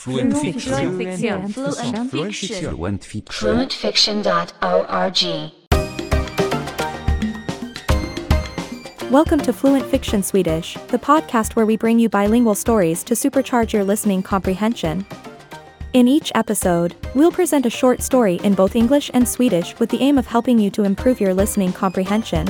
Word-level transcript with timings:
Fluent 0.00 0.34
Fiction. 0.34 0.72
Fluent 0.72 0.96
Fiction. 0.96 1.48
Fluent 2.08 2.34
Fiction. 2.34 2.74
Fluent 2.74 3.04
Fiction. 3.04 4.22
fluentfiction.org. 4.22 5.52
Welcome 9.10 9.40
to 9.40 9.52
Fluent 9.52 9.84
Fiction 9.84 10.22
Swedish, 10.22 10.72
the 10.88 10.98
podcast 10.98 11.54
where 11.54 11.66
we 11.66 11.76
bring 11.76 11.98
you 11.98 12.08
bilingual 12.08 12.54
stories 12.54 13.04
to 13.04 13.12
supercharge 13.12 13.74
your 13.74 13.84
listening 13.84 14.22
comprehension. 14.22 15.04
In 15.92 16.08
each 16.08 16.32
episode, 16.34 16.96
we'll 17.14 17.30
present 17.30 17.66
a 17.66 17.70
short 17.70 18.00
story 18.00 18.36
in 18.36 18.54
both 18.54 18.76
English 18.76 19.10
and 19.12 19.28
Swedish 19.28 19.78
with 19.78 19.90
the 19.90 20.00
aim 20.00 20.16
of 20.16 20.26
helping 20.26 20.58
you 20.58 20.70
to 20.70 20.84
improve 20.84 21.20
your 21.20 21.34
listening 21.34 21.74
comprehension. 21.74 22.46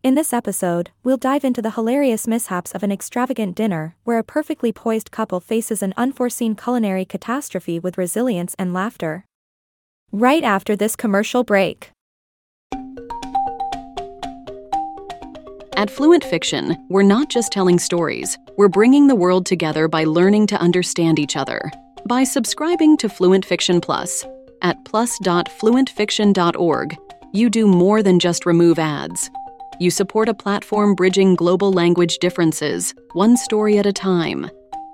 In 0.00 0.14
this 0.14 0.32
episode, 0.32 0.92
we'll 1.02 1.16
dive 1.16 1.44
into 1.44 1.60
the 1.60 1.72
hilarious 1.72 2.28
mishaps 2.28 2.72
of 2.72 2.84
an 2.84 2.92
extravagant 2.92 3.56
dinner 3.56 3.96
where 4.04 4.18
a 4.18 4.24
perfectly 4.24 4.72
poised 4.72 5.10
couple 5.10 5.40
faces 5.40 5.82
an 5.82 5.92
unforeseen 5.96 6.54
culinary 6.54 7.04
catastrophe 7.04 7.80
with 7.80 7.98
resilience 7.98 8.54
and 8.60 8.72
laughter. 8.72 9.24
Right 10.12 10.44
after 10.44 10.76
this 10.76 10.94
commercial 10.94 11.42
break. 11.42 11.90
At 15.76 15.90
Fluent 15.90 16.22
Fiction, 16.22 16.76
we're 16.88 17.02
not 17.02 17.28
just 17.28 17.50
telling 17.50 17.80
stories, 17.80 18.38
we're 18.56 18.68
bringing 18.68 19.08
the 19.08 19.16
world 19.16 19.46
together 19.46 19.88
by 19.88 20.04
learning 20.04 20.46
to 20.48 20.60
understand 20.60 21.18
each 21.18 21.36
other. 21.36 21.72
By 22.06 22.22
subscribing 22.22 22.98
to 22.98 23.08
Fluent 23.08 23.44
Fiction 23.44 23.80
Plus 23.80 24.24
at 24.62 24.84
plus.fluentfiction.org, 24.84 26.96
you 27.32 27.50
do 27.50 27.66
more 27.66 28.02
than 28.02 28.18
just 28.18 28.46
remove 28.46 28.78
ads. 28.78 29.30
You 29.80 29.92
support 29.92 30.28
a 30.28 30.34
platform 30.34 30.96
bridging 30.96 31.36
global 31.36 31.72
language 31.72 32.18
differences, 32.18 32.92
one 33.12 33.36
story 33.36 33.78
at 33.78 33.86
a 33.86 33.92
time. 33.92 34.50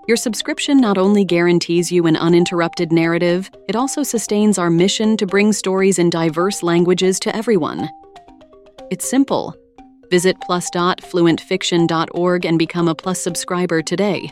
Your 0.07 0.19
subscription 0.19 0.79
not 0.79 0.99
only 0.99 1.25
guarantees 1.25 1.91
you 1.91 2.07
an 2.07 2.17
uninterrupted 2.17 2.93
narrative, 2.93 3.51
it 3.67 3.77
also 3.77 4.03
sustains 4.03 4.59
our 4.59 4.69
mission 4.69 5.17
to 5.17 5.27
bring 5.27 5.55
stories 5.55 5.99
in 5.99 6.11
diverse 6.11 6.63
languages 6.63 7.19
to 7.21 7.35
everyone. 7.35 7.89
It's 8.91 9.09
simple. 9.09 9.55
Visit 10.11 10.37
plus.fluentfiction.org 10.43 12.45
and 12.45 12.59
become 12.59 12.89
a 12.89 12.95
Plus 12.95 13.19
subscriber 13.19 13.81
today. 13.81 14.31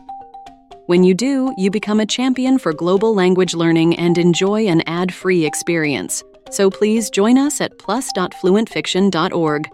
When 0.85 1.03
you 1.03 1.15
do, 1.15 1.55
you 1.57 1.71
become 1.71 2.01
a 2.01 2.07
champion 2.07 2.59
for 2.59 2.75
global 2.75 3.15
language 3.15 3.55
learning 3.55 3.97
and 3.97 4.19
enjoy 4.19 4.67
an 4.67 4.83
ad 4.87 5.15
free 5.15 5.47
experience. 5.47 6.23
So 6.51 6.69
please 6.69 7.09
join 7.09 7.39
us 7.39 7.63
at 7.63 7.79
plus.fluentfiction.org. 7.79 9.71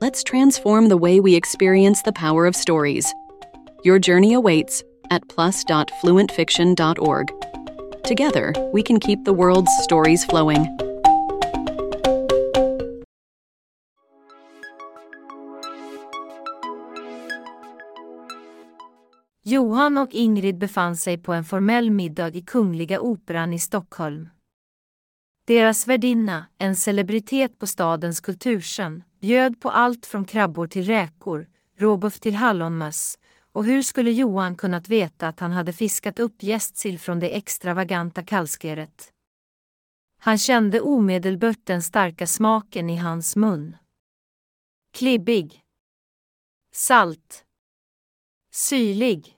Let's 0.00 0.24
transform 0.24 0.88
the 0.88 0.96
way 0.96 1.20
we 1.20 1.36
experience 1.36 2.00
the 2.00 2.12
power 2.12 2.46
of 2.46 2.56
stories. 2.56 3.12
Your 3.84 3.98
journey 3.98 4.32
awaits 4.32 4.82
at 5.10 5.28
plus.fluentfiction.org. 5.28 7.32
Together, 8.04 8.54
we 8.72 8.82
can 8.82 8.98
keep 8.98 9.26
the 9.26 9.34
world's 9.34 9.70
stories 9.82 10.24
flowing. 10.24 10.64
Johan 19.42 19.98
och 19.98 20.14
Ingrid 20.14 20.58
befann 20.58 20.96
sig 20.96 21.18
på 21.18 21.32
en 21.32 21.44
formell 21.44 21.90
middag 21.90 22.34
i 22.34 22.42
Kungliga 22.42 23.00
Operan 23.00 23.52
i 23.52 23.58
Stockholm. 23.58 24.28
Deras 25.50 25.86
värdinna, 25.86 26.46
en 26.58 26.76
celebritet 26.76 27.58
på 27.58 27.66
stadens 27.66 28.20
kulturscen, 28.20 29.02
bjöd 29.20 29.60
på 29.60 29.70
allt 29.70 30.06
från 30.06 30.24
krabbor 30.24 30.66
till 30.66 30.84
räkor, 30.84 31.46
råbuff 31.76 32.20
till 32.20 32.34
hallonmöss, 32.34 33.18
och 33.52 33.64
hur 33.64 33.82
skulle 33.82 34.10
Johan 34.10 34.56
kunnat 34.56 34.88
veta 34.88 35.28
att 35.28 35.40
han 35.40 35.52
hade 35.52 35.72
fiskat 35.72 36.18
upp 36.18 36.42
gästsill 36.42 36.98
från 36.98 37.20
det 37.20 37.36
extravaganta 37.36 38.22
kallskeret? 38.22 39.12
Han 40.18 40.38
kände 40.38 40.80
omedelbart 40.80 41.60
den 41.64 41.82
starka 41.82 42.26
smaken 42.26 42.90
i 42.90 42.96
hans 42.96 43.36
mun. 43.36 43.76
Klibbig. 44.92 45.60
Salt. 46.72 47.44
Syrlig. 48.52 49.36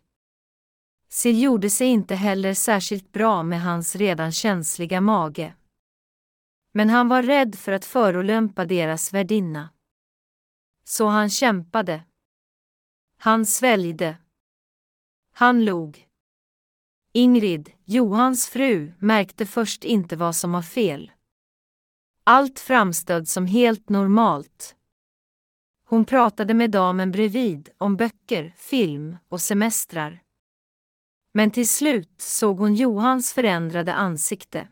Sill 1.08 1.42
gjorde 1.42 1.70
sig 1.70 1.86
inte 1.86 2.14
heller 2.14 2.54
särskilt 2.54 3.12
bra 3.12 3.42
med 3.42 3.62
hans 3.62 3.96
redan 3.96 4.32
känsliga 4.32 5.00
mage. 5.00 5.54
Men 6.72 6.90
han 6.90 7.08
var 7.08 7.22
rädd 7.22 7.54
för 7.54 7.72
att 7.72 7.84
förolämpa 7.84 8.64
deras 8.64 9.14
värdinna. 9.14 9.70
Så 10.84 11.06
han 11.06 11.30
kämpade. 11.30 12.04
Han 13.16 13.46
sväljde. 13.46 14.16
Han 15.32 15.64
log. 15.64 16.08
Ingrid, 17.12 17.72
Johans 17.84 18.48
fru, 18.48 18.92
märkte 18.98 19.46
först 19.46 19.84
inte 19.84 20.16
vad 20.16 20.36
som 20.36 20.52
var 20.52 20.62
fel. 20.62 21.10
Allt 22.24 22.60
framstod 22.60 23.28
som 23.28 23.46
helt 23.46 23.88
normalt. 23.88 24.76
Hon 25.84 26.04
pratade 26.04 26.54
med 26.54 26.70
damen 26.70 27.12
bredvid 27.12 27.68
om 27.78 27.96
böcker, 27.96 28.54
film 28.56 29.16
och 29.28 29.40
semestrar. 29.40 30.22
Men 31.34 31.50
till 31.50 31.68
slut 31.68 32.20
såg 32.20 32.58
hon 32.58 32.74
Johans 32.74 33.32
förändrade 33.32 33.94
ansikte. 33.94 34.68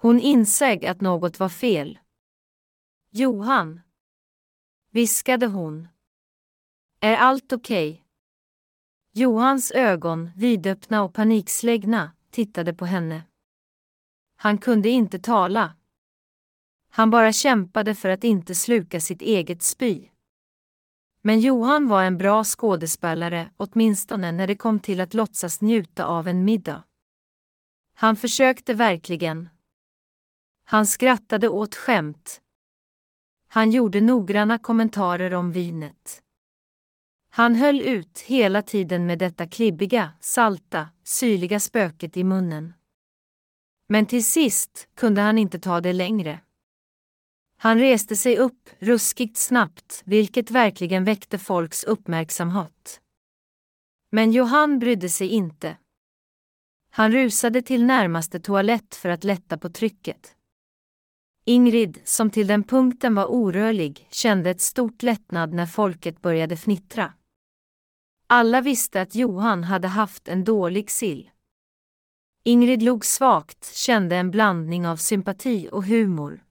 Hon 0.00 0.20
insåg 0.20 0.86
att 0.86 1.00
något 1.00 1.40
var 1.40 1.48
fel. 1.48 1.98
Johan, 3.10 3.80
viskade 4.90 5.46
hon. 5.46 5.88
Är 7.00 7.16
allt 7.16 7.52
okej? 7.52 7.90
Okay? 7.90 8.04
Johans 9.12 9.70
ögon, 9.70 10.30
vidöppna 10.36 11.02
och 11.02 11.14
panikslägna, 11.14 12.12
tittade 12.30 12.74
på 12.74 12.86
henne. 12.86 13.22
Han 14.36 14.58
kunde 14.58 14.88
inte 14.88 15.18
tala. 15.18 15.74
Han 16.90 17.10
bara 17.10 17.32
kämpade 17.32 17.94
för 17.94 18.08
att 18.08 18.24
inte 18.24 18.54
sluka 18.54 19.00
sitt 19.00 19.22
eget 19.22 19.62
spy. 19.62 20.08
Men 21.22 21.40
Johan 21.40 21.88
var 21.88 22.02
en 22.02 22.18
bra 22.18 22.44
skådespelare, 22.44 23.50
åtminstone 23.56 24.32
när 24.32 24.46
det 24.46 24.56
kom 24.56 24.80
till 24.80 25.00
att 25.00 25.14
låtsas 25.14 25.60
njuta 25.60 26.04
av 26.04 26.28
en 26.28 26.44
middag. 26.44 26.82
Han 27.94 28.16
försökte 28.16 28.74
verkligen. 28.74 29.48
Han 30.70 30.86
skrattade 30.86 31.48
åt 31.48 31.74
skämt. 31.74 32.40
Han 33.48 33.70
gjorde 33.70 34.00
noggranna 34.00 34.58
kommentarer 34.58 35.34
om 35.34 35.52
vinet. 35.52 36.22
Han 37.30 37.54
höll 37.54 37.80
ut 37.80 38.18
hela 38.18 38.62
tiden 38.62 39.06
med 39.06 39.18
detta 39.18 39.46
klibbiga, 39.46 40.12
salta, 40.20 40.88
syrliga 41.04 41.60
spöket 41.60 42.16
i 42.16 42.24
munnen. 42.24 42.74
Men 43.86 44.06
till 44.06 44.24
sist 44.24 44.88
kunde 44.94 45.20
han 45.20 45.38
inte 45.38 45.58
ta 45.58 45.80
det 45.80 45.92
längre. 45.92 46.40
Han 47.56 47.78
reste 47.78 48.16
sig 48.16 48.38
upp 48.38 48.70
ruskigt 48.78 49.36
snabbt, 49.36 50.02
vilket 50.04 50.50
verkligen 50.50 51.04
väckte 51.04 51.38
folks 51.38 51.84
uppmärksamhet. 51.84 53.00
Men 54.10 54.32
Johan 54.32 54.78
brydde 54.78 55.08
sig 55.08 55.28
inte. 55.28 55.76
Han 56.90 57.12
rusade 57.12 57.62
till 57.62 57.84
närmaste 57.84 58.40
toalett 58.40 58.94
för 58.94 59.08
att 59.08 59.24
lätta 59.24 59.58
på 59.58 59.70
trycket. 59.70 60.34
Ingrid, 61.48 62.00
som 62.04 62.30
till 62.30 62.46
den 62.46 62.64
punkten 62.64 63.14
var 63.14 63.26
orörlig, 63.26 64.06
kände 64.10 64.50
ett 64.50 64.60
stort 64.60 65.02
lättnad 65.02 65.52
när 65.52 65.66
folket 65.66 66.22
började 66.22 66.56
fnittra. 66.56 67.12
Alla 68.26 68.60
visste 68.60 69.00
att 69.00 69.14
Johan 69.14 69.64
hade 69.64 69.88
haft 69.88 70.28
en 70.28 70.44
dålig 70.44 70.90
sill. 70.90 71.30
Ingrid 72.44 72.82
log 72.82 73.04
svagt, 73.04 73.74
kände 73.74 74.16
en 74.16 74.30
blandning 74.30 74.86
av 74.86 74.96
sympati 74.96 75.68
och 75.72 75.84
humor. 75.84 76.44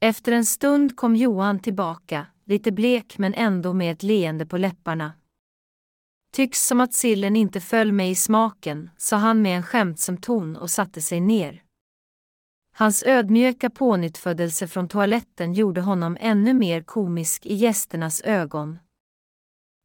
Efter 0.00 0.32
en 0.32 0.46
stund 0.46 0.96
kom 0.96 1.16
Johan 1.16 1.60
tillbaka, 1.60 2.26
lite 2.44 2.72
blek 2.72 3.18
men 3.18 3.34
ändå 3.34 3.72
med 3.72 3.92
ett 3.92 4.02
leende 4.02 4.46
på 4.46 4.56
läpparna. 4.56 5.12
Tycks 6.34 6.66
som 6.66 6.80
att 6.80 6.94
sillen 6.94 7.36
inte 7.36 7.60
föll 7.60 7.92
mig 7.92 8.10
i 8.10 8.14
smaken, 8.14 8.90
sa 8.96 9.16
han 9.16 9.42
med 9.42 9.56
en 9.56 9.62
skämtsam 9.62 10.16
ton 10.16 10.56
och 10.56 10.70
satte 10.70 11.02
sig 11.02 11.20
ner. 11.20 11.61
Hans 12.74 13.02
ödmjuka 13.02 13.70
pånyttfödelse 13.70 14.68
från 14.68 14.88
toaletten 14.88 15.54
gjorde 15.54 15.80
honom 15.80 16.16
ännu 16.20 16.54
mer 16.54 16.82
komisk 16.82 17.46
i 17.46 17.54
gästernas 17.54 18.20
ögon. 18.20 18.78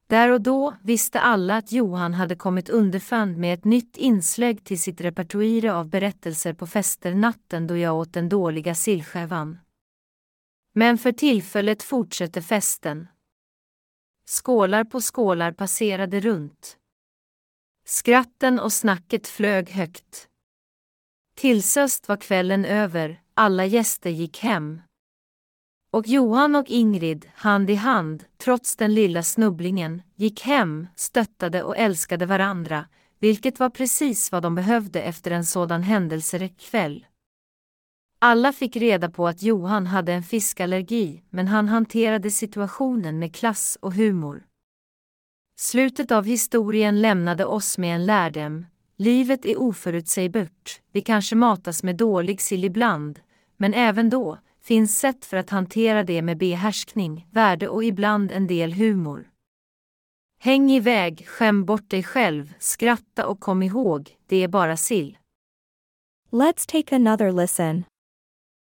Där 0.09 0.31
och 0.31 0.41
då 0.41 0.73
visste 0.81 1.19
alla 1.19 1.57
att 1.57 1.71
Johan 1.71 2.13
hade 2.13 2.35
kommit 2.35 2.69
underfund 2.69 3.37
med 3.37 3.53
ett 3.53 3.65
nytt 3.65 3.97
inslag 3.97 4.63
till 4.63 4.81
sitt 4.81 5.01
repertoar 5.01 5.65
av 5.65 5.89
berättelser 5.89 6.53
på 6.53 6.67
fester 6.67 7.13
natten 7.13 7.67
då 7.67 7.77
jag 7.77 7.95
åt 7.95 8.13
den 8.13 8.29
dåliga 8.29 8.75
sillskärvan. 8.75 9.57
Men 10.73 10.97
för 10.97 11.11
tillfället 11.11 11.83
fortsätter 11.83 12.41
festen. 12.41 13.07
Skålar 14.29 14.83
på 14.83 15.01
skålar 15.01 15.51
passerade 15.51 16.19
runt. 16.19 16.77
Skratten 17.85 18.59
och 18.59 18.73
snacket 18.73 19.27
flög 19.27 19.69
högt. 19.69 20.27
Tillsöst 21.37 22.07
var 22.07 22.17
kvällen 22.17 22.65
över, 22.65 23.21
alla 23.33 23.65
gäster 23.65 24.09
gick 24.09 24.39
hem. 24.39 24.81
Och 25.91 26.07
Johan 26.07 26.55
och 26.55 26.69
Ingrid, 26.69 27.25
hand 27.33 27.69
i 27.69 27.75
hand, 27.75 28.23
trots 28.37 28.75
den 28.75 28.93
lilla 28.93 29.23
snubblingen, 29.23 30.01
gick 30.15 30.41
hem, 30.41 30.87
stöttade 30.95 31.63
och 31.63 31.77
älskade 31.77 32.25
varandra, 32.25 32.85
vilket 33.19 33.59
var 33.59 33.69
precis 33.69 34.31
vad 34.31 34.43
de 34.43 34.55
behövde 34.55 35.01
efter 35.01 35.31
en 35.31 35.45
sådan 35.45 35.83
händelserik 35.83 36.59
kväll. 36.59 37.05
Alla 38.19 38.53
fick 38.53 38.75
reda 38.75 39.09
på 39.09 39.27
att 39.27 39.41
Johan 39.41 39.87
hade 39.87 40.13
en 40.13 40.23
fiskallergi, 40.23 41.23
men 41.29 41.47
han 41.47 41.67
hanterade 41.67 42.31
situationen 42.31 43.19
med 43.19 43.35
klass 43.35 43.77
och 43.81 43.93
humor. 43.93 44.43
Slutet 45.59 46.11
av 46.11 46.25
historien 46.25 47.01
lämnade 47.01 47.45
oss 47.45 47.77
med 47.77 47.95
en 47.95 48.05
lärdom. 48.05 48.65
Livet 48.99 49.45
är 49.45 49.59
oförutsägbart, 49.59 50.81
vi 50.91 51.01
kanske 51.01 51.35
matas 51.35 51.83
med 51.83 51.95
dålig 51.95 52.41
sill 52.41 52.63
ibland, 52.63 53.19
men 53.57 53.73
även 53.73 54.09
då 54.09 54.37
finns 54.61 54.99
sätt 54.99 55.25
för 55.25 55.37
att 55.37 55.49
hantera 55.49 56.03
det 56.03 56.21
med 56.21 56.37
behärskning, 56.37 57.27
värde 57.31 57.67
och 57.67 57.83
ibland 57.83 58.31
en 58.31 58.47
del 58.47 58.73
humor. 58.73 59.29
Häng 60.39 60.71
iväg, 60.71 61.27
skäm 61.27 61.65
bort 61.65 61.89
dig 61.89 62.03
själv, 62.03 62.53
skratta 62.59 63.27
och 63.27 63.39
kom 63.39 63.63
ihåg, 63.63 64.17
det 64.25 64.43
är 64.43 64.47
bara 64.47 64.77
sill. 64.77 65.17
Let's 66.31 66.67
take 66.67 66.95
another 66.95 67.31
listen. 67.31 67.83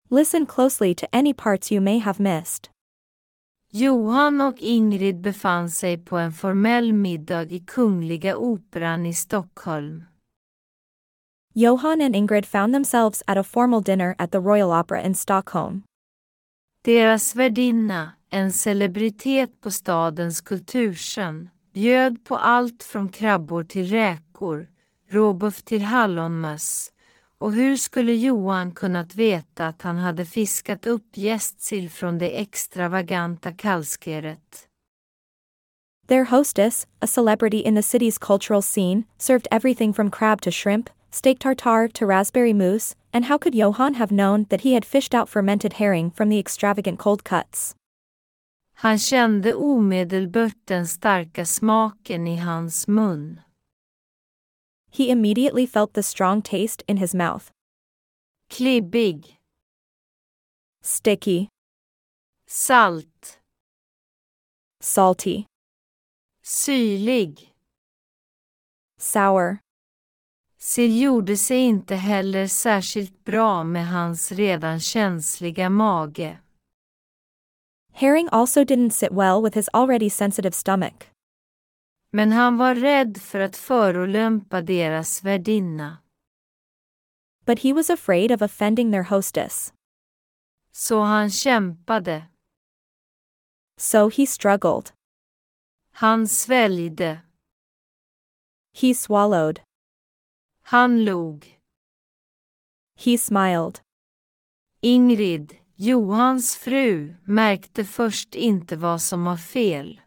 Listen 0.08 0.46
closely 0.46 0.94
to 0.94 1.06
any 1.12 1.34
parts 1.34 1.72
you 1.72 1.80
may 1.80 1.98
have 1.98 2.22
missed. 2.22 2.68
Johan 3.72 4.40
och 4.40 4.58
Ingrid 4.58 5.20
befann 5.20 5.70
sig 5.70 5.98
på 5.98 6.18
en 6.18 6.32
formell 6.32 6.92
middag 6.92 7.42
i 7.42 7.60
Kungliga 7.60 8.36
Operan 8.36 9.06
i 9.06 9.14
Stockholm. 9.14 10.04
Johan 11.52 12.00
and 12.00 12.14
Ingrid 12.14 12.46
found 12.46 12.72
themselves 12.72 13.22
at 13.26 13.36
a 13.36 13.42
formal 13.42 13.80
dinner 13.80 14.14
at 14.18 14.30
the 14.30 14.40
Royal 14.40 14.70
Opera 14.70 15.02
in 15.02 15.14
Stockholm. 15.14 15.82
Deras 16.84 17.34
värdinna, 17.34 18.12
en 18.30 18.52
celebritet 18.52 19.60
på 19.60 19.70
stadens 19.70 20.40
kulturscen, 20.40 21.48
bjöd 21.72 22.24
på 22.24 22.36
allt 22.36 22.82
från 22.82 23.08
krabbor 23.08 23.64
till 23.64 23.86
räkor, 23.86 24.68
råbiff 25.08 25.62
till 25.62 25.82
hallonmöss. 25.82 26.92
Och 27.38 27.52
hur 27.52 27.76
skulle 27.76 28.12
Johan 28.12 28.72
kunnat 28.72 29.14
veta 29.14 29.66
att 29.66 29.82
han 29.82 29.96
hade 29.96 30.24
fiskat 30.24 30.86
upp 30.86 31.16
gästsill 31.16 31.90
från 31.90 32.18
det 32.18 32.40
extravaganta 32.40 33.52
kallskeret? 33.52 34.66
Their 36.06 36.24
hostess, 36.24 36.86
a 37.00 37.06
celebrity 37.06 37.58
in 37.58 37.74
the 37.74 37.82
city's 37.82 38.18
cultural 38.18 38.62
scene, 38.62 39.02
served 39.18 39.46
everything 39.50 39.94
from 39.94 40.10
crab 40.10 40.40
to 40.42 40.50
shrimp, 40.50 40.90
steak 41.10 41.38
tartare 41.38 41.88
to 41.88 42.06
raspberry 42.06 42.52
mousse, 42.52 42.94
and 43.12 43.24
how 43.24 43.38
could 43.38 43.54
Johan 43.54 43.94
have 43.94 44.12
known 44.12 44.46
that 44.48 44.62
he 44.62 44.74
had 44.74 44.84
fished 44.84 45.14
out 45.14 45.28
fermented 45.28 45.74
herring 45.74 46.10
from 46.10 46.28
the 46.28 46.38
extravagant 46.38 46.98
cold 46.98 47.24
cuts? 47.24 47.74
Han 48.76 48.96
kände 48.96 49.52
omedelbart 49.52 50.54
den 50.66 50.84
starka 50.84 51.44
smaken 51.46 52.26
i 52.26 52.36
hans 52.36 52.88
mun. 52.88 53.42
He 54.90 55.10
immediately 55.10 55.66
felt 55.66 55.94
the 55.94 56.02
strong 56.02 56.42
taste 56.42 56.82
in 56.88 56.96
his 56.96 57.14
mouth. 57.14 57.50
Klibbig, 58.48 59.36
Sticky, 60.82 61.50
salt, 62.46 63.38
salty, 64.80 65.46
syrlig. 66.42 67.50
sour. 68.98 69.60
Sill 70.62 71.00
gjorde 71.02 71.36
sig 71.36 71.58
inte 71.58 71.94
heller 71.94 72.46
särskilt 72.46 73.24
bra 73.24 73.64
med 73.64 73.88
hans 73.88 74.32
redan 74.32 74.80
känsliga 74.80 75.70
mage. 75.70 76.38
Herring 77.92 78.28
also 78.32 78.60
didn't 78.60 78.90
sit 78.90 79.12
well 79.12 79.42
with 79.42 79.56
his 79.56 79.68
already 79.72 80.10
sensitive 80.10 80.52
stomach. 80.52 81.10
Men 82.12 82.32
han 82.32 82.56
var 82.56 82.74
rädd 82.74 83.18
för 83.22 83.40
att 83.40 83.56
förolämpa 83.56 84.60
deras 84.62 85.24
värdinna. 85.24 85.98
But 87.46 87.58
he 87.62 87.72
was 87.72 87.90
afraid 87.90 88.32
of 88.32 88.42
offending 88.42 88.92
their 88.92 89.02
hostess. 89.02 89.72
Så 90.72 91.00
han 91.00 91.30
kämpade. 91.30 92.26
So 93.76 94.10
he 94.10 94.26
struggled. 94.26 94.90
Han 95.92 96.28
sväljde. 96.28 97.20
He 98.72 98.94
swallowed. 98.94 99.60
Han 100.70 101.04
log. 101.04 101.58
He 102.96 103.18
smiled. 103.18 103.80
Ingrid, 104.80 105.56
Johans 105.76 106.56
fru, 106.56 107.14
märkte 107.24 107.84
först 107.84 108.34
inte 108.34 108.76
vad 108.76 109.02
som 109.02 109.24
var 109.24 109.36
fel. 109.36 110.00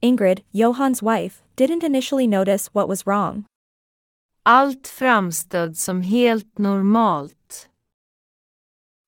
Ingrid, 0.00 0.40
Johan's 0.50 1.02
wife, 1.02 1.42
didn't 1.56 1.84
initially 1.84 2.26
notice 2.26 2.74
what 2.74 2.88
was 2.88 3.06
wrong. 3.06 3.44
Allt 4.42 4.88
framstod 4.88 5.76
som 5.76 6.02
helt 6.02 6.58
normalt. 6.58 7.68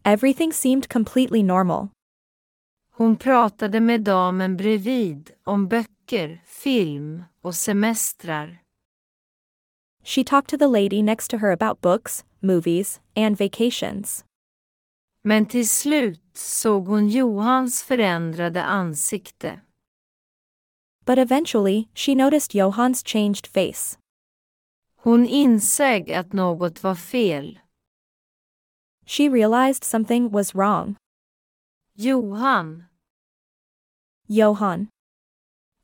Everything 0.04 0.52
seemed 0.52 0.88
completely 0.88 1.42
normal. 1.42 1.88
Hon 2.92 3.16
pratade 3.16 3.80
med 3.80 4.00
damen 4.00 4.56
bredvid 4.56 5.30
om 5.44 5.68
böcker, 5.68 6.42
film 6.46 7.24
och 7.42 7.54
semestrar. 7.54 8.67
She 10.08 10.24
talked 10.24 10.48
to 10.48 10.56
the 10.56 10.68
lady 10.68 11.02
next 11.02 11.28
to 11.28 11.38
her 11.38 11.52
about 11.52 11.82
books, 11.82 12.24
movies, 12.40 12.98
and 13.14 13.36
vacations. 13.36 14.24
Men 15.22 15.44
till 15.44 15.66
slut 15.66 16.18
såg 16.32 16.86
hon 16.86 17.08
Johans 17.08 17.82
förändrade 17.82 18.62
ansikte. 18.62 19.60
But 21.04 21.18
eventually, 21.18 21.88
she 21.94 22.14
noticed 22.14 22.54
Johan's 22.54 23.02
changed 23.04 23.46
face. 23.46 23.98
Hon 24.96 25.26
insåg 25.26 26.10
att 26.10 26.32
något 26.32 26.82
var 26.82 26.94
fel. 26.94 27.58
She 29.04 29.28
realized 29.28 29.84
something 29.84 30.30
was 30.30 30.54
wrong. 30.54 30.96
Johan, 31.94 32.84
Johan. 34.26 34.88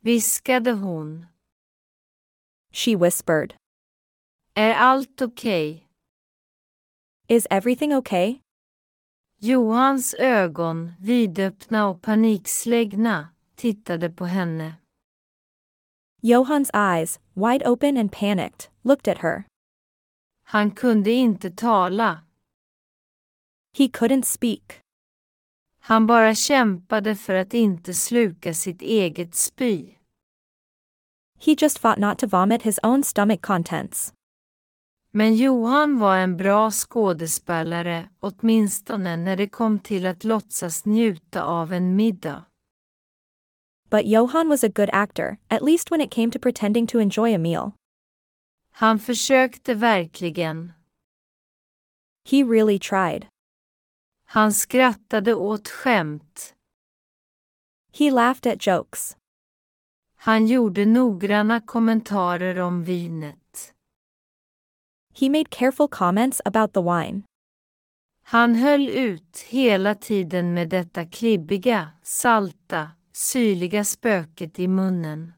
viskade 0.00 0.72
hon. 0.72 1.26
She 2.72 2.96
whispered. 2.96 3.54
Är 4.56 4.74
allt 4.74 5.22
okej? 5.22 5.86
Is 7.28 7.46
everything 7.50 7.94
okay? 7.94 8.38
Johans 9.40 10.14
ögon, 10.14 10.92
vidöppna 11.00 11.88
och 11.88 12.02
panikslägna, 12.02 13.28
tittade 13.56 14.10
på 14.10 14.24
henne. 14.24 14.74
Johan's 16.22 16.70
eyes, 16.74 17.20
wide 17.34 17.68
open 17.68 17.96
and 17.96 18.12
panicked, 18.12 18.70
looked 18.82 19.08
at 19.08 19.22
her. 19.22 19.44
Han 20.42 20.70
kunde 20.70 21.10
inte 21.10 21.50
tala. 21.50 22.20
He 23.76 23.88
couldn't 23.88 24.22
speak. 24.24 24.80
Han 25.80 26.06
bara 26.06 26.34
kämpade 26.34 27.16
för 27.16 27.34
att 27.34 27.54
inte 27.54 27.94
sluka 27.94 28.54
sitt 28.54 28.82
eget 28.82 29.34
spy. 29.34 29.94
He 31.38 31.56
just 31.60 31.78
fought 31.78 31.98
not 31.98 32.18
to 32.18 32.26
vomit 32.26 32.62
his 32.62 32.78
own 32.82 33.02
stomach 33.02 33.40
contents. 33.42 34.12
Men 35.16 35.36
Johan 35.36 35.98
var 35.98 36.16
en 36.16 36.36
bra 36.36 36.70
skådespelare, 36.70 38.08
åtminstone 38.20 39.16
när 39.16 39.36
det 39.36 39.48
kom 39.48 39.78
till 39.78 40.06
att 40.06 40.24
låtsas 40.24 40.84
njuta 40.84 41.42
av 41.42 41.72
en 41.72 41.96
middag. 41.96 42.44
But 43.90 44.06
Johan 44.06 44.48
was 44.48 44.64
a 44.64 44.68
good 44.68 44.90
actor, 44.92 45.36
at 45.48 45.62
least 45.62 45.90
when 45.90 46.00
it 46.00 46.10
came 46.10 46.30
to 46.30 46.38
pretending 46.38 46.86
to 46.86 47.00
enjoy 47.00 47.34
a 47.34 47.38
meal. 47.38 47.72
Han 48.70 48.98
försökte 48.98 49.74
verkligen. 49.74 50.72
He 52.30 52.42
really 52.44 52.78
tried. 52.78 53.26
Han 54.24 54.52
skrattade 54.52 55.34
åt 55.34 55.68
skämt. 55.68 56.54
He 57.92 58.10
laughed 58.10 58.52
at 58.52 58.66
jokes. 58.66 59.16
Han 60.16 60.46
gjorde 60.46 60.86
noggranna 60.86 61.60
kommentarer 61.60 62.60
om 62.60 62.84
vinet. 62.84 63.43
He 65.16 65.28
made 65.28 65.50
careful 65.50 65.88
comments 65.88 66.40
about 66.44 66.72
the 66.72 66.82
wine. 66.82 67.22
Han 68.22 68.54
höll 68.54 68.88
ut 68.88 69.38
hela 69.48 69.94
tiden 69.94 70.54
med 70.54 70.68
detta 70.68 71.06
klibbiga, 71.06 71.88
salta, 72.02 72.90
syrliga 73.12 73.84
spöket 73.84 74.58
i 74.58 74.68
munnen. 74.68 75.32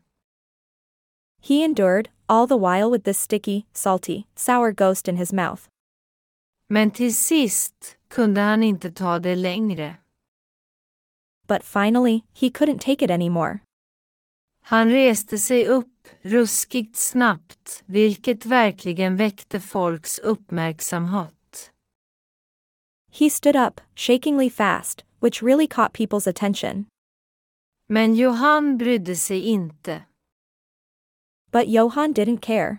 He 1.41 1.65
endured, 1.65 2.09
all 2.27 2.49
the 2.49 2.59
while 2.59 2.91
with 2.91 3.05
this 3.05 3.19
sticky, 3.19 3.67
salty, 3.73 4.25
sour 4.35 4.73
ghost 4.73 5.09
in 5.09 5.17
his 5.17 5.33
mouth. 5.33 5.69
Men 6.69 6.91
till 6.91 7.15
sist 7.15 7.97
kunde 8.09 8.41
han 8.41 8.63
inte 8.63 8.91
ta 8.91 9.19
det 9.19 9.37
längre. 9.37 9.97
But 11.47 11.63
finally, 11.63 12.23
he 12.33 12.51
couldn't 12.51 12.79
take 12.79 13.05
it 13.05 13.11
anymore. 13.11 13.61
Han 14.63 14.91
reste 14.91 15.39
sig 15.39 15.67
upp 15.67 15.96
ruskigt 16.23 16.97
snabbt, 16.97 17.83
vilket 17.87 18.47
verkligen 18.47 19.17
väckte 19.17 19.61
folks 19.61 20.19
uppmärksamhet. 20.19 21.73
He 23.11 23.31
stood 23.31 23.57
up, 23.57 23.81
shakingly 23.95 24.51
fast, 24.51 25.05
which 25.21 25.43
really 25.43 25.67
caught 25.67 25.93
people's 25.93 26.29
attention. 26.29 26.87
Men 27.89 28.15
Johan 28.15 28.79
brydde 28.79 29.17
sig 29.17 29.41
inte. 29.41 30.03
But 31.53 31.69
Johan 31.69 32.15
didn't 32.15 32.41
care. 32.41 32.79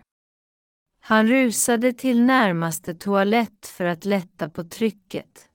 Han 0.99 1.27
rusade 1.27 1.93
till 1.93 2.21
närmaste 2.21 2.93
toalett 2.93 3.67
för 3.67 3.85
att 3.85 4.05
lätta 4.05 4.49
på 4.49 4.63
trycket. 4.63 5.49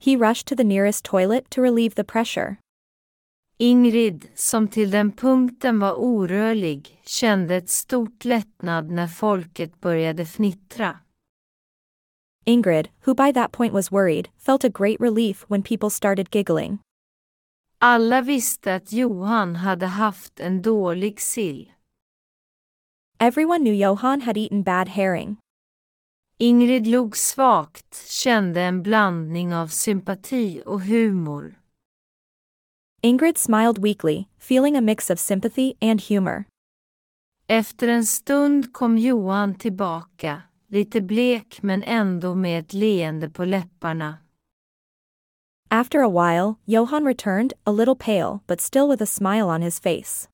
He 0.00 0.16
rushed 0.16 0.46
to 0.46 0.56
the 0.56 0.64
nearest 0.64 1.04
toilet 1.04 1.50
to 1.50 1.62
relieve 1.62 1.94
the 1.94 2.04
pressure. 2.04 2.56
Ingrid, 3.58 4.28
som 4.34 4.68
till 4.68 4.90
den 4.90 5.12
punkten 5.12 5.78
var 5.78 5.92
orörlig, 5.92 7.00
kände 7.06 7.56
ett 7.56 7.70
stort 7.70 8.24
lättnad 8.24 8.90
när 8.90 9.06
folket 9.06 9.80
började 9.80 10.22
fnittra. 10.22 10.98
Ingrid, 12.44 12.88
who 13.04 13.14
by 13.14 13.32
that 13.32 13.52
point 13.52 13.72
was 13.72 13.92
worried, 13.92 14.28
felt 14.38 14.64
a 14.64 14.68
great 14.68 15.00
relief 15.00 15.44
when 15.48 15.62
people 15.62 15.90
started 15.90 16.30
giggling. 16.30 16.78
Alla 17.78 18.20
visste 18.20 18.74
att 18.74 18.92
Johan 18.92 19.56
hade 19.56 19.86
haft 19.86 20.40
en 20.40 20.62
dålig 20.62 21.20
sill. 21.20 21.72
Everyone 23.18 23.58
knew 23.58 23.74
Johan 23.74 24.20
had 24.20 24.36
eaten 24.36 24.62
bad 24.62 24.88
herring. 24.88 25.36
Ingrid 26.38 26.86
log 26.86 27.16
svagt, 27.16 28.08
kände 28.08 28.60
en 28.60 28.82
blandning 28.82 29.54
av 29.54 29.68
sympati 29.68 30.62
och 30.66 30.80
humor. 30.80 31.54
Ingrid 33.06 33.38
smiled 33.38 33.78
weakly, 33.78 34.28
feeling 34.36 34.76
a 34.76 34.80
mix 34.80 35.10
of 35.10 35.20
sympathy 35.20 35.74
and 35.80 36.00
humor. 36.00 36.44
Efter 37.48 37.88
en 37.88 38.06
stund 38.06 38.72
kom 38.72 38.98
Johan 38.98 39.54
tillbaka, 39.54 40.42
lite 40.68 41.00
blek 41.00 41.62
men 41.62 41.82
ändå 41.82 42.34
med 42.34 42.60
ett 42.60 42.72
leende 42.72 43.30
på 43.30 43.44
läpparna. 43.44 44.18
After 45.70 45.98
a 46.00 46.08
while, 46.08 46.54
Johan 46.64 47.06
returned, 47.06 47.52
a 47.64 47.72
little 47.72 47.94
pale 47.94 48.40
but 48.46 48.60
still 48.60 48.88
with 48.88 49.02
a 49.02 49.06
smile 49.06 49.46
on 49.54 49.62
his 49.62 49.80
face. 49.80 50.28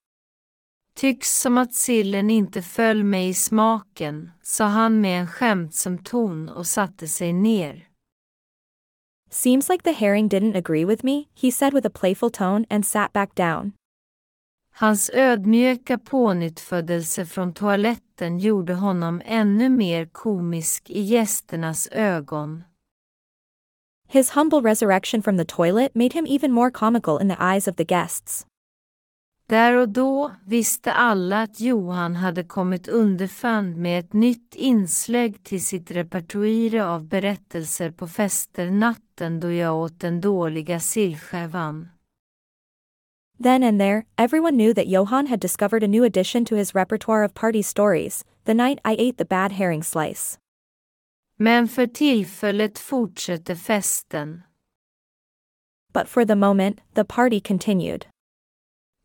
Tycks 0.97 1.41
som 1.41 1.59
att 1.59 1.75
sillen 1.75 2.31
inte 2.31 2.63
föll 2.63 3.05
mig 3.05 3.29
i 3.29 3.35
smaken, 3.35 4.31
sa 4.43 4.65
han 4.65 5.01
med 5.01 5.21
en 5.21 5.27
skämtsam 5.27 5.99
ton 5.99 6.49
och 6.49 6.67
satte 6.67 7.09
sig 7.09 7.33
ner. 7.33 7.92
Seems 9.35 9.71
like 9.71 9.83
the 9.83 9.93
herring 9.93 10.29
didn't 10.29 10.57
agree 10.57 10.85
with 10.85 11.03
me, 11.03 11.29
he 11.35 11.51
said 11.51 11.73
with 11.73 11.87
a 11.87 11.91
playful 11.91 12.29
tone 12.31 12.67
and 12.71 12.85
sat 12.85 13.13
back 13.15 13.35
down. 13.35 13.73
Hans 14.75 15.11
ödmjuka 15.11 15.99
pånyttfödelse 15.99 17.27
från 17.27 17.53
toaletten 17.53 18.39
gjorde 18.39 18.75
honom 18.75 19.23
ännu 19.25 19.69
mer 19.69 20.07
komisk 20.07 20.91
i 20.91 21.01
gästernas 21.01 21.89
ögon. 21.93 22.65
His 24.09 24.31
humble 24.31 24.61
resurrection 24.61 25.23
from 25.23 25.37
the 25.37 25.45
toilet 25.45 25.95
made 25.95 26.13
him 26.13 26.27
even 26.27 26.53
more 26.53 26.71
comical 26.71 27.19
in 27.19 27.29
the 27.29 27.37
eyes 27.41 27.69
of 27.69 27.77
the 27.77 27.85
guests. 27.85 28.47
Där 29.47 29.77
och 29.77 29.89
då 29.89 30.33
visste 30.47 30.93
alla 30.93 31.43
att 31.43 31.61
Johan 31.61 32.17
hade 32.17 32.45
kommit 32.45 32.89
underfund 32.89 33.77
med 33.77 33.99
ett 33.99 34.13
nytt 34.13 34.55
inslag 34.55 35.37
till 35.43 35.65
sitt 35.65 35.91
repertoar 35.91 36.77
av 36.77 37.05
berättelser 37.05 37.91
på 37.91 38.09
fester 38.09 38.71
natten 38.71 39.41
då 39.41 39.53
jag 39.53 39.77
åt 39.77 40.01
den 40.01 40.21
dåliga 40.21 40.81
sillskivan. 40.81 41.89
Then 43.43 43.63
and 43.63 43.81
there, 43.81 44.05
everyone 44.17 44.57
knew 44.57 44.75
that 44.75 44.87
Johan 44.87 45.27
had 45.27 45.41
discovered 45.41 45.83
a 45.83 45.89
new 45.89 46.05
addition 46.05 46.45
to 46.45 46.55
his 46.55 46.75
repertoire 46.75 47.25
of 47.25 47.35
party 47.35 47.63
stories, 47.63 48.25
the 48.45 48.55
night 48.55 48.79
I 48.85 49.09
ate 49.09 49.17
the 49.19 49.25
bad 49.25 49.53
herring 49.53 49.83
slice. 49.83 50.39
Men 51.39 51.69
för 51.69 51.87
tillfället 51.87 52.79
fortsätter 52.79 53.55
festen. 53.55 54.43
But 55.93 56.09
for 56.09 56.25
the 56.25 56.35
moment, 56.35 56.81
the 56.95 57.05
party 57.05 57.41
continued. 57.41 58.07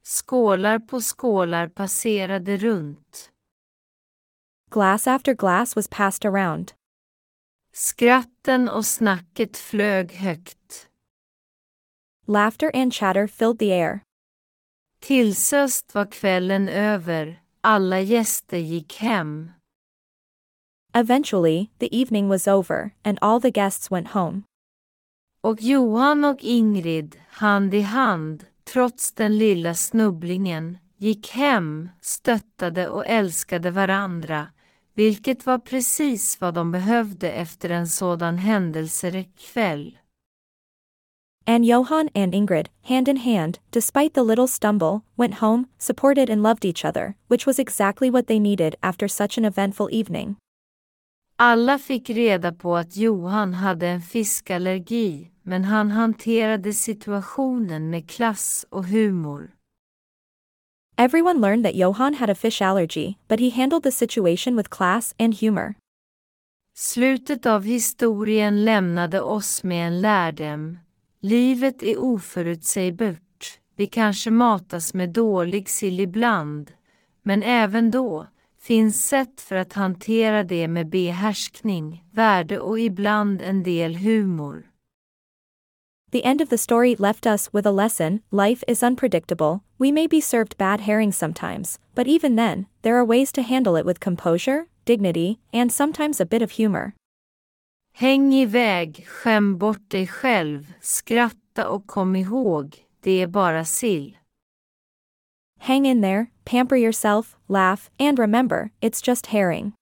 Skålar 0.10 0.80
på 0.80 1.02
skålar 1.02 1.68
passerade 1.68 2.58
runt. 2.58 3.32
Glass 4.72 5.08
after 5.08 5.34
glass 5.34 5.76
was 5.76 5.88
passed 5.88 6.26
around. 6.26 6.74
Skratten 7.74 8.70
och 8.70 8.86
snacket 8.86 9.58
flög 9.58 10.12
högt. 10.12 10.90
Laughter 12.26 12.72
and 12.74 12.94
chatter 12.94 13.28
filled 13.28 13.60
the 13.60 13.74
air. 13.74 14.00
Tillsöst 15.00 15.94
var 15.94 16.12
kvällen 16.12 16.70
över, 16.70 17.42
alla 17.62 18.00
gäster 18.00 18.58
gick 18.58 18.96
hem. 18.96 19.52
Eventually, 20.94 21.70
the 21.80 22.02
evening 22.02 22.28
was 22.28 22.48
over, 22.48 22.92
and 23.04 23.18
all 23.22 23.42
the 23.42 23.52
guests 23.52 23.92
went 23.92 24.08
home. 24.08 24.42
Och 25.42 25.62
Johan 25.62 26.26
och 26.26 26.44
Ingrid, 26.44 27.20
hand 27.30 27.74
i 27.74 27.82
hand, 27.82 28.46
trots 28.68 29.12
den 29.12 29.38
lilla 29.38 29.74
snubblingen, 29.74 30.78
gick 30.98 31.30
hem, 31.30 31.90
stöttade 32.02 32.90
och 32.90 33.08
älskade 33.08 33.72
varandra, 33.72 34.48
vilket 34.96 35.46
var 35.46 35.58
precis 35.58 36.42
vad 36.42 36.54
de 36.54 36.72
behövde 36.72 37.32
efter 37.32 37.70
en 37.70 37.88
sådan 37.88 38.38
händelserik 38.38 39.38
kväll. 39.38 39.98
And 41.50 41.66
Johan 41.66 42.10
and 42.16 42.36
Ingrid, 42.36 42.70
hand 42.84 43.08
in 43.08 43.18
hand, 43.18 43.60
despite 43.72 44.14
the 44.14 44.24
little 44.24 44.48
stumble, 44.48 45.02
went 45.16 45.36
home, 45.36 45.66
supported 45.78 46.30
and 46.30 46.44
loved 46.44 46.66
each 46.66 46.86
other, 46.86 47.14
which 47.28 47.48
was 47.48 47.60
exactly 47.60 48.10
what 48.10 48.28
they 48.28 48.40
needed 48.40 48.76
after 48.82 49.08
such 49.08 49.38
an 49.38 49.46
eventful 49.46 49.90
evening. 49.92 50.36
Alla 51.40 51.80
fick 51.80 52.10
reda 52.10 52.52
på 52.52 52.78
att 52.78 52.96
Johan 52.96 53.54
hade 53.54 53.88
en 53.88 54.02
fiskallergi, 54.02 55.32
men 55.44 55.64
han 55.64 55.92
hanterade 55.92 56.74
situationen 56.74 57.90
med 57.90 58.10
klass 58.10 58.66
och 58.70 58.86
humor. 58.86 59.52
Everyone 60.96 61.40
learned 61.40 61.66
that 61.66 61.76
Johan 61.76 62.14
had 62.14 62.30
a 62.30 62.36
fish 62.36 62.62
allergy, 62.62 63.14
but 63.28 63.40
he 63.40 63.50
handled 63.50 63.84
the 63.84 63.92
situation 63.92 64.56
with 64.56 64.70
class 64.70 65.16
and 65.20 65.40
humor. 65.40 65.74
Slutet 66.76 67.46
av 67.46 67.64
historien 67.64 68.66
lämnade 68.66 69.22
oss 69.22 69.64
med 69.64 69.88
en 69.88 70.02
lärdom. 70.02 70.80
Livet 71.22 71.84
är 71.84 71.98
oförutsägbart. 71.98 73.60
Vi 73.76 73.88
kanske 73.88 74.32
matas 74.32 74.94
med 74.94 75.10
dålig 75.10 75.70
sill 75.70 76.00
ibland, 76.00 76.72
men 77.24 77.44
även 77.44 77.92
då 77.92 78.28
finns 78.68 79.08
sätt 79.08 79.42
för 79.42 79.56
att 79.56 79.74
hantera 79.74 80.44
det 80.44 80.68
med 80.68 80.90
behärskning, 80.90 82.04
värde 82.12 82.60
och 82.60 82.80
ibland 82.80 83.42
en 83.42 83.64
del 83.64 83.96
humor. 83.96 84.64
The 86.12 86.26
end 86.26 86.42
of 86.42 86.50
the 86.50 86.58
story 86.58 86.96
left 87.00 87.26
us 87.26 87.50
with 87.54 87.68
a 87.68 87.72
lesson 87.72 88.20
life 88.32 88.66
is 88.68 88.84
unpredictable, 88.84 89.60
we 89.78 89.92
may 89.92 90.08
be 90.08 90.22
served 90.22 90.58
bad 90.58 90.80
herring 90.82 91.14
sometimes, 91.14 91.80
but 91.96 92.08
even 92.08 92.36
then, 92.36 92.66
there 92.82 92.96
are 92.96 93.06
ways 93.06 93.32
to 93.32 93.42
handle 93.42 93.80
it 93.80 93.86
with 93.86 94.00
composure, 94.00 94.66
dignity, 94.86 95.40
and 95.54 95.72
sometimes 95.72 96.22
a 96.22 96.26
bit 96.26 96.42
of 96.42 96.52
humor. 96.52 96.94
Häng 97.94 98.34
iväg, 98.34 99.06
skäm 99.08 99.58
bort 99.58 99.90
dig 99.90 100.08
själv, 100.08 100.74
skratta 100.82 101.70
och 101.70 101.88
kom 101.88 102.16
ihåg, 102.16 102.76
det 103.02 103.22
är 103.22 103.28
bara 103.28 103.66
sill. 103.66 104.18
Hang 105.60 105.86
in 105.86 106.02
there, 106.02 106.32
pamper 106.46 106.76
yourself, 106.76 107.38
laugh, 107.48 107.90
and 108.00 108.18
remember, 108.18 108.72
it's 108.82 109.02
just 109.02 109.28
herring. 109.28 109.74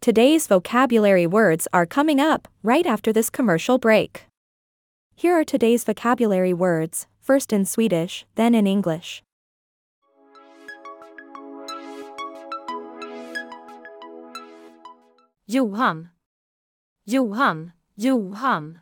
Today's 0.00 0.46
vocabulary 0.46 1.26
words 1.26 1.68
are 1.72 1.84
coming 1.84 2.20
up 2.20 2.48
right 2.62 2.86
after 2.86 3.12
this 3.12 3.28
commercial 3.28 3.78
break. 3.78 4.26
Here 5.14 5.38
are 5.38 5.44
today's 5.44 5.84
vocabulary 5.84 6.54
words, 6.54 7.06
first 7.20 7.52
in 7.52 7.66
Swedish, 7.66 8.24
then 8.34 8.54
in 8.54 8.66
English. 8.66 9.22
Johan. 15.46 16.10
Johan, 17.04 17.72
Johan. 17.96 18.80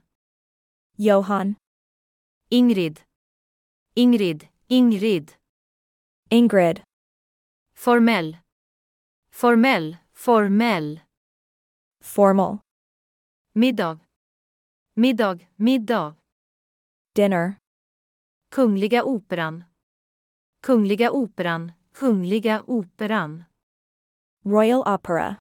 Johan, 1.01 1.55
Ingrid. 2.51 3.01
Ingrid, 3.95 4.49
Ingrid. 4.69 5.35
Ingrid, 6.29 6.83
Formell. 7.73 8.37
Formell, 9.31 9.97
formell. 10.13 11.01
formal, 12.03 12.59
Middag. 13.55 14.01
Middag, 14.97 15.47
middag. 15.57 16.17
dinner, 17.15 17.59
Kungliga 18.51 19.03
Operan. 19.05 19.65
Kungliga 20.61 21.11
Operan, 21.11 21.73
Kungliga 21.95 22.65
Operan. 22.67 23.45
Royal 24.45 24.83
Opera, 24.85 25.39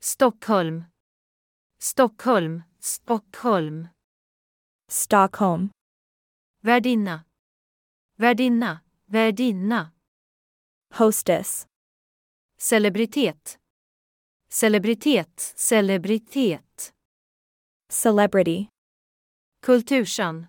Stockholm. 0.00 0.84
Stockholm, 1.80 2.64
Stockholm. 2.80 3.88
Stockholm, 4.90 5.70
Värdinna. 6.60 7.24
Värdinna, 8.16 8.80
värdinna. 9.06 9.92
hostess, 10.94 11.66
Celebritet. 12.58 13.58
Celebritet, 14.50 15.40
celebritet. 15.56 16.94
Celebrity. 17.88 18.66
Kulturskön. 19.60 20.46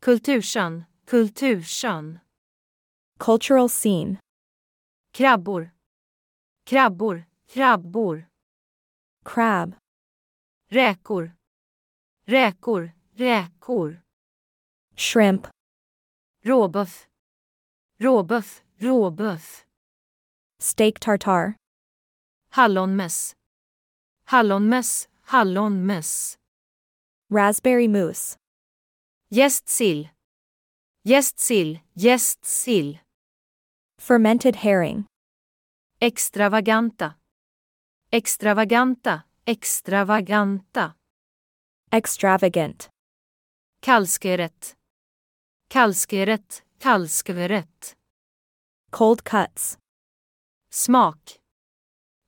Kulturskön, 0.00 0.84
kulturskön. 1.06 2.18
Cultural 3.18 3.68
scene. 3.68 4.16
Krabbor. 5.12 5.70
Krabbor, 6.64 7.24
krabbor. 7.46 8.26
Crab. 9.24 9.74
Räkor. 10.70 11.32
Räkor, 12.26 12.95
räkor. 13.16 14.02
Shrimp. 14.96 15.46
Råböff. 16.44 17.08
Råböff, 18.00 18.62
råböff. 18.78 19.64
Steak 20.58 21.00
tartare. 21.00 21.54
Hallonmess. 22.50 23.34
Hallonmess, 24.24 25.08
hallonmess. 25.22 26.38
Raspberry 27.30 27.88
mousse. 27.88 28.36
Jästsill. 29.30 30.08
Jästsill, 31.04 31.80
jästsill. 31.94 32.98
Fermented 33.98 34.56
herring. 34.56 35.04
Extravaganta. 36.00 37.14
Extravaganta, 38.12 39.22
extravaganta. 39.46 40.94
Extravagant. 41.92 42.90
Kalskerätt. 43.80 44.76
Kalskerätt, 45.68 46.62
kalskerätt. 46.78 47.96
Cold 48.90 49.24
cuts. 49.24 49.78
Smak. 50.70 51.40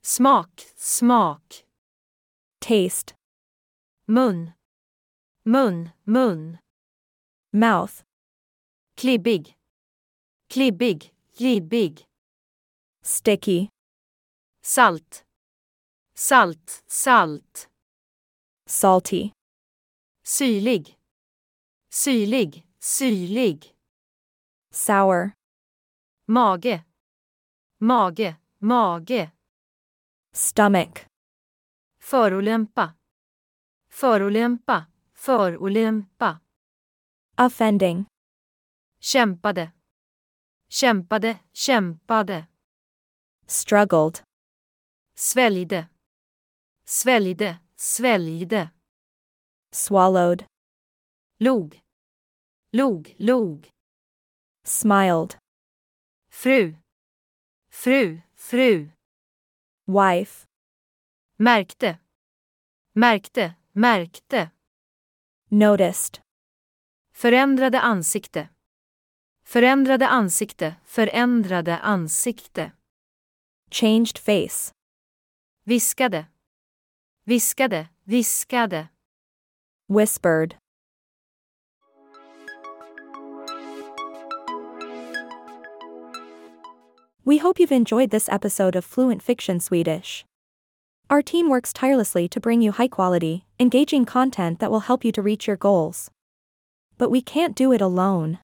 Smak, 0.03 0.61
smak. 0.77 1.67
Taste. 2.61 3.15
Mun. 4.07 4.53
Mun, 5.45 5.91
mun. 6.05 6.59
Mouth. 7.53 8.05
Klibbig. 8.97 9.57
Klibbig, 10.49 11.15
klibbig. 11.37 12.07
Sticky. 13.03 13.69
Salt. 14.63 15.25
Salt, 16.15 16.83
salt. 16.87 17.69
Salty. 18.67 19.31
Syrlig. 20.25 20.98
Syrlig, 21.91 22.67
syrlig. 22.79 23.75
Sour. 24.71 25.33
Mage. 26.27 26.85
Mage, 27.81 28.37
mage. 28.59 29.31
Stomach. 30.33 31.07
Förolämpa. 32.01 32.95
Förolämpa, 33.91 34.87
förolämpa. 35.15 36.41
Offending. 37.37 38.05
Kämpade. 39.01 39.73
Kämpade, 40.69 41.39
kämpade. 41.53 42.47
Struggled. 43.47 44.21
Sväljde. 45.15 45.89
Sväljde, 46.85 47.59
sväljde. 47.77 48.71
Swallowed. 49.73 50.45
Log. 51.41 51.81
Log, 52.73 53.15
log. 53.19 53.71
Smiled. 54.65 55.37
Fru. 56.31 56.77
Fru, 57.71 58.21
fru. 58.35 58.91
Wife. 59.87 60.47
Märkte. 61.37 61.99
Märkte, 62.93 63.55
märkte. 63.73 64.51
Noticed. 65.51 66.23
Förändrade 67.13 67.81
ansikte. 67.81 68.49
Förändrade 69.45 70.09
ansikte, 70.09 70.77
förändrade 70.85 71.79
ansikte. 71.79 72.73
Changed 73.71 74.19
face. 74.19 74.75
Viskade. 75.65 76.27
Viskade, 77.25 77.89
viskade. 78.05 78.89
Whispered. 79.89 80.57
We 87.29 87.37
hope 87.37 87.61
you've 87.61 87.73
enjoyed 87.73 88.09
this 88.09 88.31
episode 88.31 88.75
of 88.75 88.87
Fluent 88.87 89.23
Fiction 89.23 89.61
Swedish. 89.61 90.25
Our 91.11 91.21
team 91.21 91.51
works 91.51 91.75
tirelessly 91.75 92.27
to 92.27 92.41
bring 92.41 92.63
you 92.63 92.73
high 92.73 92.89
quality, 92.89 93.45
engaging 93.61 94.07
content 94.07 94.61
that 94.61 94.71
will 94.71 94.89
help 94.89 95.05
you 95.05 95.13
to 95.13 95.21
reach 95.21 95.47
your 95.47 95.59
goals. 95.59 96.11
But 96.97 97.11
we 97.11 97.21
can't 97.21 97.55
do 97.55 97.71
it 97.71 97.83
alone. 97.83 98.39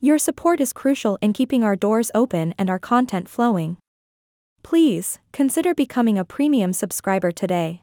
Your 0.00 0.18
support 0.18 0.60
is 0.60 0.74
crucial 0.74 1.16
in 1.22 1.32
keeping 1.32 1.64
our 1.64 1.76
doors 1.76 2.10
open 2.14 2.54
and 2.58 2.68
our 2.68 2.78
content 2.78 3.26
flowing. 3.26 3.78
Please, 4.62 5.18
consider 5.32 5.74
becoming 5.74 6.18
a 6.18 6.26
premium 6.26 6.74
subscriber 6.74 7.32
today. 7.32 7.80